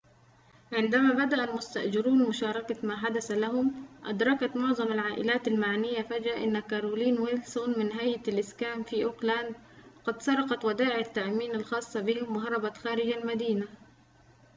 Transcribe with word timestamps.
عندما 0.73 1.25
بدأ 1.25 1.43
المستأجرون 1.43 2.29
مشاركة 2.29 2.87
ما 2.87 2.95
حدث 2.97 3.31
لهم 3.31 3.85
أدركت 4.05 4.55
معظم 4.55 4.91
العائلات 4.91 5.47
المعنية 5.47 6.01
فجأة 6.01 6.43
أن 6.43 6.59
كارولين 6.59 7.19
ويلسون 7.19 7.79
من 7.79 7.91
هيئة 7.91 8.27
الإسكان 8.27 8.83
في 8.83 9.03
أوكلاند 9.05 9.55
قد 10.05 10.21
سرقت 10.21 10.65
ودائع 10.65 10.97
التأمين 10.99 11.51
الخاصة 11.55 11.99
بهم 12.01 12.35
وهربت 12.35 12.77
خارج 12.77 13.07
المدينة 13.11 13.67